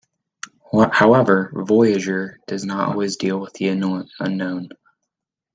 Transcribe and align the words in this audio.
However, 0.91 1.53
"Voyager" 1.53 2.39
does 2.47 2.65
not 2.65 2.89
always 2.89 3.17
deal 3.17 3.39
with 3.39 3.53
the 3.53 3.67
unknown. 3.67 4.69